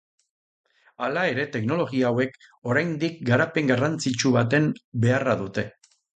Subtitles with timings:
[1.07, 2.33] Hala ere teknologia hauek
[2.73, 4.67] oraindik garapen garrantzitsu baten
[5.07, 5.69] beharra dute.